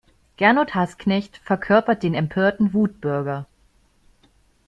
Gernot 0.37 0.73
Hassknecht 0.73 1.37
verkörpert 1.43 2.01
den 2.01 2.15
empörten 2.15 2.73
Wutbürger. 2.73 3.45